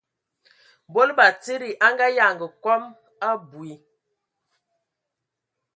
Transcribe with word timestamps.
Mbol 0.89 1.09
batsidi 1.17 1.69
a 1.85 1.87
nganyanga 1.93 2.47
kom 2.63 2.81
abui, 3.29 3.73